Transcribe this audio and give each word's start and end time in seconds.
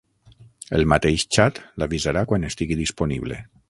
El 0.77 0.85
mateix 0.93 1.27
xat 1.37 1.61
l'avisarà 1.83 2.27
quan 2.33 2.53
estigui 2.53 2.83
disponible. 2.85 3.45